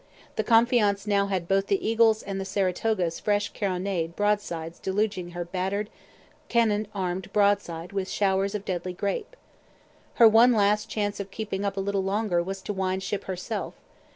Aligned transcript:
The 0.35 0.43
Confiance 0.43 1.05
now 1.05 1.27
had 1.27 1.47
both 1.47 1.67
the 1.67 1.87
Eagle's 1.87 2.23
and 2.23 2.41
the 2.41 2.43
Saratoga's 2.43 3.19
fresh 3.19 3.49
carronade 3.53 4.15
broadsides 4.15 4.79
deluging 4.79 5.33
her 5.33 5.45
battered, 5.45 5.91
cannon 6.49 6.87
armed 6.95 7.31
broadside 7.31 7.91
with 7.91 8.09
showers 8.09 8.55
of 8.55 8.65
deadly 8.65 8.93
grape. 8.93 9.35
Her 10.15 10.27
one 10.27 10.53
last 10.53 10.89
chance 10.89 11.19
of 11.19 11.29
keeping 11.29 11.63
up 11.63 11.77
a 11.77 11.81
little 11.81 12.01
longer 12.03 12.41
was 12.41 12.63
to 12.63 12.73
wind 12.73 13.03
ship 13.03 13.25
herself. 13.25 13.75